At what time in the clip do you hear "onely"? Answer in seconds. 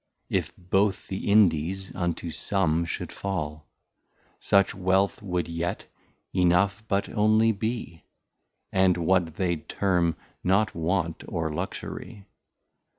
7.07-7.51